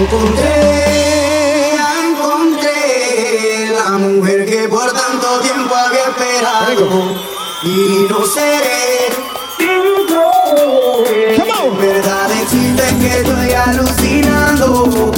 Encontré, 0.00 1.74
encontré 2.08 3.70
la 3.70 3.98
mujer 3.98 4.46
que 4.46 4.66
por 4.66 4.90
tanto 4.90 5.40
tiempo 5.40 5.74
había 5.74 6.04
esperado 6.04 6.88
y 7.62 8.06
no 8.08 8.24
seré. 8.24 9.08
En 11.36 11.78
verdad 11.78 12.30
existe 12.32 12.82
que 12.98 13.08
estoy 13.20 13.52
alucinando. 13.52 15.12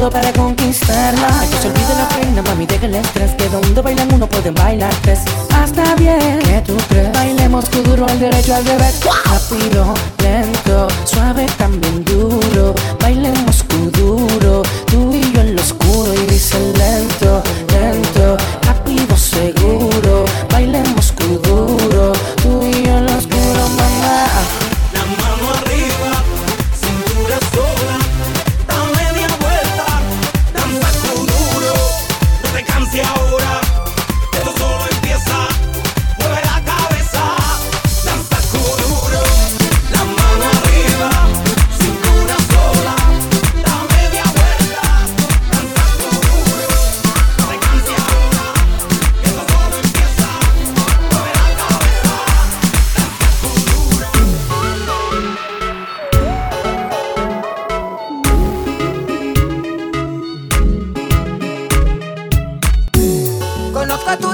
todo 0.00 0.10
para 0.10 0.32
conquistarla. 0.32 1.28
Ay, 1.40 1.48
que 1.48 1.56
se 1.58 1.68
olvide 1.68 1.94
la 1.94 2.08
pena, 2.08 2.42
mami, 2.42 2.66
deja 2.66 2.86
el 2.86 2.94
estrés 2.94 3.32
Que 3.32 3.48
donde 3.48 3.80
bailan 3.82 4.12
uno 4.14 4.26
pueden 4.26 4.54
bailar 4.54 4.92
tres. 5.02 5.20
Hasta 5.54 5.94
bien, 5.96 6.38
que 6.42 6.62
tú 6.66 6.76
crees? 6.88 7.12
Bailemos 7.12 7.68
tu 7.70 7.82
duro 7.82 8.06
al 8.06 8.18
derecho 8.18 8.54
al 8.54 8.64
revés. 8.64 9.00
Rápido, 9.24 9.94
lento, 10.22 10.88
suave, 11.04 11.46
también 11.58 12.04
duro. 12.04 12.74
Bailemos 13.00 13.62
tu 13.68 13.90
duro, 13.90 14.62
duro 14.90 15.09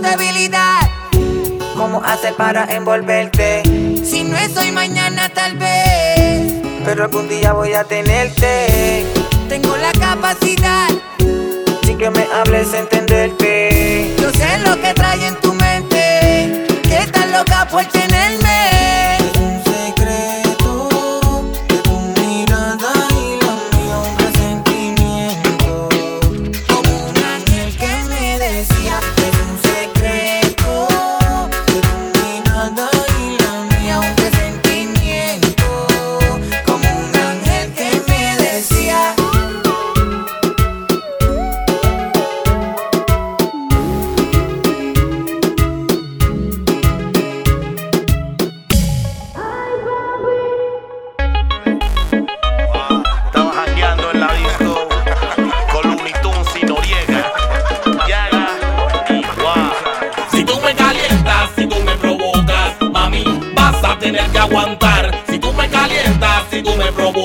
debilidad. 0.06 0.80
¿Cómo 1.76 2.02
hacer 2.02 2.34
para 2.34 2.64
envolverte? 2.74 3.62
Si 4.04 4.24
no 4.24 4.36
es 4.36 4.56
hoy, 4.56 4.72
mañana 4.72 5.28
tal 5.28 5.56
vez. 5.56 6.54
Pero 6.84 7.04
algún 7.04 7.28
día 7.28 7.52
voy 7.52 7.74
a 7.74 7.84
tenerte. 7.84 9.04
Tengo 9.48 9.76
la 9.76 9.92
capacidad. 9.92 10.88
Sin 11.82 11.98
que 11.98 12.10
me 12.10 12.26
hables, 12.34 12.72
entenderte. 12.72 14.14
Yo 14.18 14.30
sé 14.30 14.58
lo 14.58 14.80
que 14.80 14.94
trae 14.94 15.26
en 15.26 15.36
tu 15.36 15.52
mente. 15.52 16.66
Que 16.82 16.98
estás 16.98 17.28
loca 17.30 17.66
por 17.70 17.84
tenerme. 17.86 19.15
aguantar. 64.46 65.24
Si 65.28 65.38
tú 65.38 65.52
me 65.52 65.68
calientas, 65.68 66.44
si 66.50 66.62
tú 66.62 66.74
me 66.76 66.92
provocas. 66.92 67.15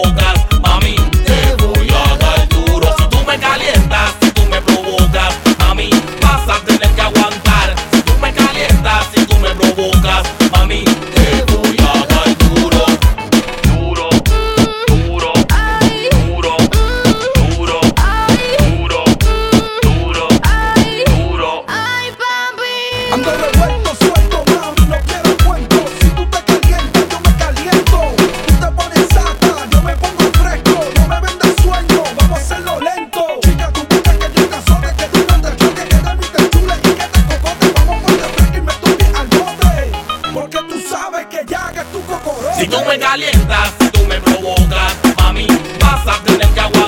Si 42.57 42.67
tú 42.67 42.77
me 42.87 42.99
calientas, 42.99 43.73
si 43.79 43.89
tú 43.89 44.05
me 44.05 44.19
provocas, 44.21 44.95
mami, 45.17 45.47
vas 45.79 46.07
a 46.07 46.23
tener 46.23 46.47
que 46.49 46.59
aguantar. 46.59 46.80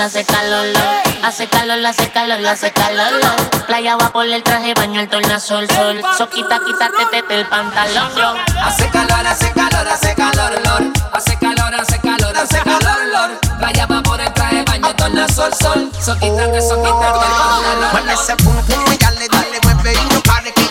hace 0.00 0.24
calor, 0.24 0.66
hace 1.22 1.46
calor, 1.46 1.84
hace 1.84 2.10
calor, 2.10 2.46
hace 2.46 2.72
calor. 2.72 3.20
Playa 3.66 3.96
va 3.96 4.10
por 4.10 4.26
el 4.26 4.42
traje, 4.42 4.72
baño 4.74 5.00
el 5.00 5.08
tornasol, 5.08 5.68
sol. 5.70 6.00
Soquita, 6.16 6.60
quítate 6.64 7.04
tete 7.10 7.40
el 7.40 7.46
pantalón. 7.46 8.10
Hace 8.62 8.88
calor, 8.88 9.26
hace 9.26 9.52
calor, 9.52 9.88
hace 9.88 10.14
calor, 10.14 10.52
lor. 10.64 10.92
Hace 11.12 11.36
calor, 11.36 11.74
hace 11.74 11.98
calor, 11.98 12.36
hace 12.36 12.58
calor, 12.60 12.98
lor. 13.12 13.58
Playa 13.58 13.86
va 13.86 14.02
por 14.02 14.20
el 14.20 14.32
traje, 14.32 14.64
baño 14.64 14.94
tornasol, 14.96 15.52
sol. 15.54 15.90
Soquita, 16.02 16.46
oh. 16.46 16.68
soquita, 16.68 17.08
el 17.08 17.18
pantalón. 17.18 18.08
Ese 18.10 18.36
pum 18.36 18.56
dale, 19.00 19.28
dale, 19.28 19.60
mueve 19.62 19.92
y 19.92 20.14
no 20.14 20.20
pare 20.22 20.52
que 20.52 20.64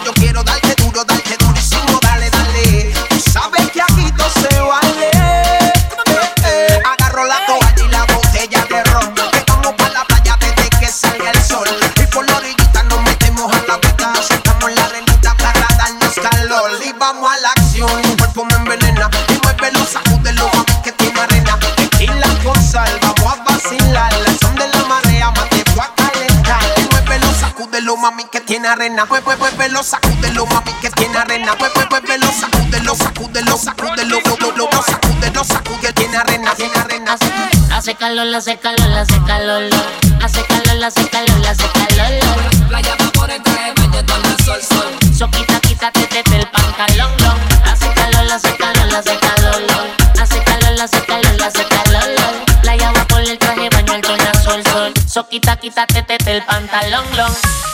tiene 28.49 28.67
arena. 28.67 29.05
Pues, 29.05 29.21
pues, 29.21 29.37
pues, 29.37 29.53
pues 29.53 29.69
velo, 29.69 29.83
sacúdelo, 29.83 30.43
mami, 30.47 30.73
que 30.81 30.89
tiene 30.89 31.15
arena. 31.19 31.53
Pues, 31.59 31.71
pues, 31.71 31.85
pues, 31.87 32.01
pues 32.01 32.19
velo, 32.19 32.33
sacúdelo, 32.33 32.95
sacúdelo, 32.95 33.57
sacúdelo, 33.57 34.19
lo, 34.21 34.37
lo, 34.37 34.71
lo, 34.71 34.81
sacúdelo, 34.81 35.43
sacúdelo, 35.43 35.93
tiene 35.93 36.17
arena, 36.17 36.55
tiene 36.55 36.75
arena. 36.75 37.15
Hace 37.71 37.93
calor, 37.93 38.33
hace 38.33 38.57
calor, 38.57 38.91
hace 38.91 39.21
calor, 39.27 39.69
hace 40.23 40.43
calor, 40.47 40.83
hace 40.83 41.09
calor, 41.09 41.47
hace 41.47 41.69
calor. 41.73 42.67
Playa 42.67 42.97
por 43.13 43.29
el 43.29 43.43
traje 43.43 43.71
baño, 43.77 44.03
toma 44.05 44.35
sol, 44.43 44.61
sol. 44.63 45.15
So 45.15 45.29
quita, 45.29 45.59
quítate 45.59 46.09
desde 46.11 46.37
el 46.37 46.47
pantalón, 46.49 47.11
Hace 47.65 47.93
calor, 47.93 48.31
hace 48.31 48.57
calor, 48.57 48.95
hace 48.95 49.19
calor, 49.19 49.61
hace 50.19 50.43
calor, 50.43 50.81
hace 50.81 51.05
calor, 51.05 51.43
hace 51.43 51.65
calor. 51.67 52.61
Playa 52.63 52.93
por 53.09 53.21
el 53.21 53.37
traje 53.37 53.69
baño, 53.69 53.93
el 53.93 54.43
sol, 54.43 54.63
sol. 54.63 54.93
So 55.07 55.29
quita, 55.29 55.55
quítate 55.57 56.03
desde 56.07 56.37
el 56.37 56.43
pantalón, 56.45 57.05
long. 57.15 57.69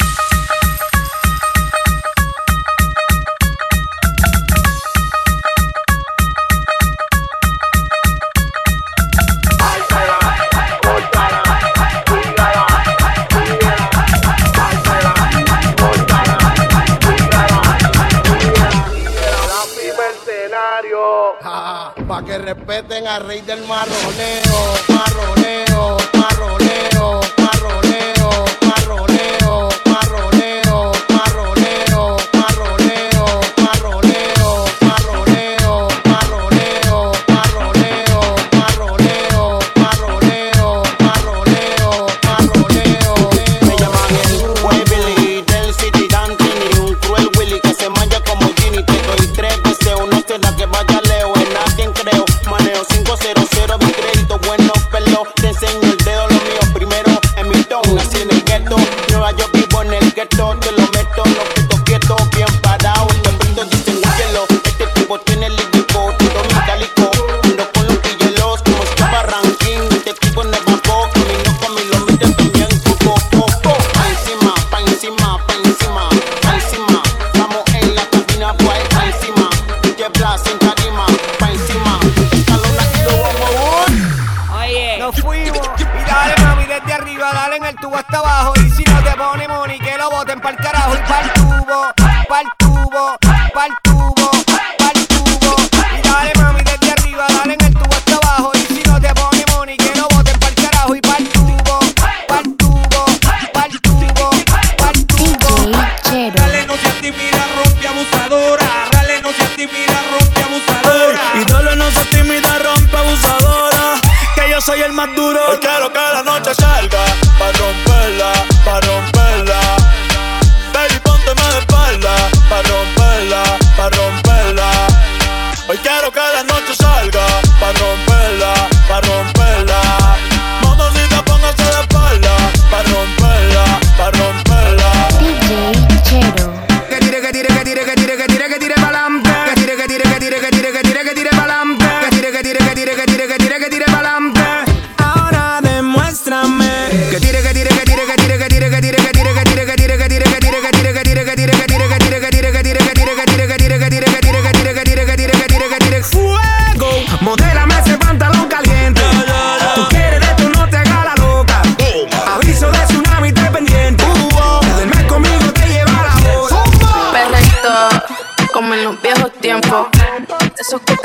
respeten 22.46 23.08
al 23.08 23.26
rey 23.26 23.42
del 23.42 23.66
marroneo. 23.66 24.95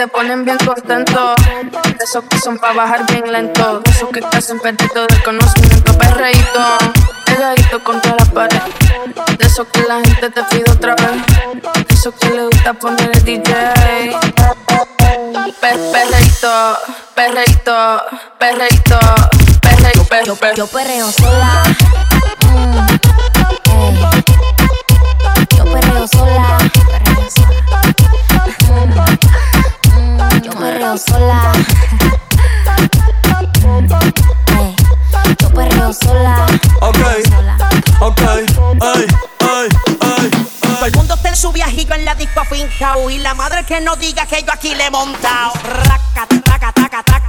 Te 0.00 0.08
ponen 0.08 0.46
bien 0.46 0.56
contento. 0.56 1.34
De 1.34 2.04
esos 2.04 2.24
que 2.24 2.38
son 2.38 2.56
para 2.56 2.72
bajar 2.72 3.04
bien 3.12 3.30
lento. 3.30 3.80
De 3.80 3.90
esos 3.90 4.08
que 4.08 4.22
te 4.22 4.34
hacen 4.38 4.58
perder 4.58 4.88
todo 4.88 5.06
el 5.06 5.22
conocimiento. 5.22 5.98
Perreíto, 5.98 6.78
pegadito 7.26 7.84
contra 7.84 8.16
la 8.18 8.24
pared. 8.24 8.62
De 9.36 9.44
esos 9.44 9.66
que 9.66 9.82
la 9.82 9.96
gente 9.96 10.30
te 10.30 10.42
pide 10.44 10.64
otra 10.70 10.94
vez. 10.94 11.86
De 11.86 11.94
esos 11.94 12.14
que 12.14 12.30
le 12.30 12.44
gusta 12.46 12.72
poner 12.72 13.10
el 13.12 13.24
DJ. 13.24 13.52
Per, 15.60 15.78
perreíto, 15.92 16.78
perreíto, 17.14 18.02
perreíto, 18.38 18.98
perreíto, 19.60 20.06
perreíto. 20.06 20.56
Yo 20.56 20.66
perreo 20.66 21.12
sola. 21.12 21.62
Sola. 31.00 31.52
Yo 35.40 35.50
perreo 35.50 35.92
sola. 35.92 36.46
Ok, 36.80 36.98
ok, 38.00 38.20
ay, 38.80 39.06
ay, 39.40 39.68
ay. 40.00 40.30
Todo 40.60 40.86
el 40.86 40.94
mundo 40.94 41.14
está 41.14 41.28
en 41.28 41.36
su 41.36 41.52
viajillo 41.52 41.94
en 41.94 42.04
la 42.06 42.14
disco 42.14 42.40
afincao 42.40 43.10
Y 43.10 43.18
la 43.18 43.34
madre 43.34 43.64
que 43.64 43.80
no 43.82 43.96
diga 43.96 44.24
que 44.24 44.42
yo 44.42 44.52
aquí 44.52 44.74
le 44.74 44.86
he 44.86 44.90
montado 44.90 45.52
Raca, 45.62 46.26
taca, 46.44 46.72
taca, 46.72 47.02
taca, 47.02 47.19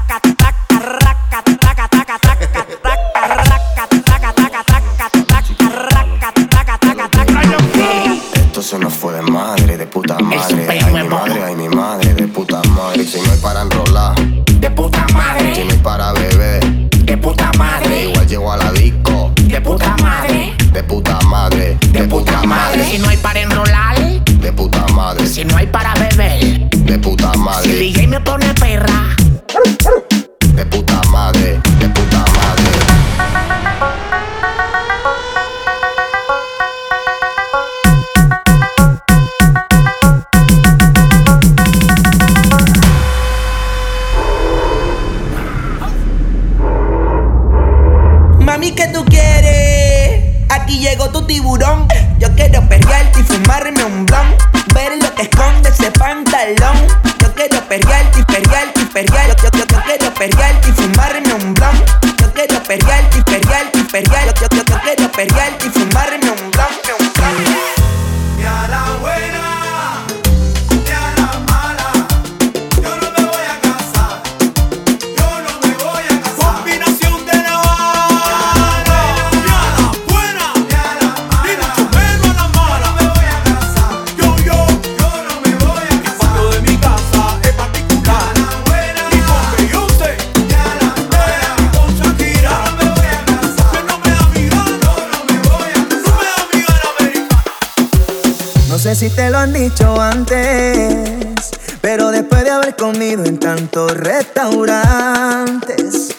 si 99.01 99.09
te 99.09 99.29
lo 99.31 99.39
han 99.39 99.51
dicho 99.51 99.99
antes, 99.99 101.49
pero 101.81 102.11
después 102.11 102.43
de 102.43 102.51
haber 102.51 102.75
comido 102.75 103.25
en 103.25 103.39
tantos 103.39 103.97
restaurantes, 103.97 106.15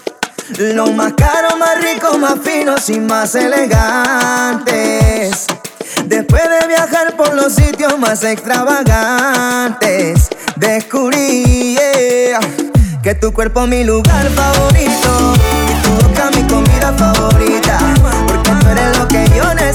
los 0.59 0.93
más 0.93 1.13
caros, 1.13 1.57
más 1.61 1.81
ricos, 1.81 2.19
más 2.19 2.41
finos 2.43 2.91
y 2.91 2.99
más 2.99 3.37
elegantes. 3.37 4.67
Después 6.07 6.43
de 6.43 6.67
viajar 6.67 7.17
por 7.17 7.33
los 7.35 7.55
sitios 7.55 7.97
más 8.01 8.25
extravagantes, 8.25 10.29
descubrí 10.57 11.79
que 13.01 13.15
tu 13.15 13.33
cuerpo 13.33 13.63
es 13.63 13.69
mi 13.69 13.85
lugar 13.85 14.29
favorito 14.31 15.35
y 15.71 15.75
tu 15.85 15.91
boca 16.03 16.33
mi 16.35 16.43
comida 16.49 16.93
favorita, 16.99 17.79
porque 18.27 18.51
tú 18.51 18.69
eres 18.71 18.99
lo 18.99 19.07
que 19.07 19.31
yo 19.37 19.55
necesito 19.55 19.72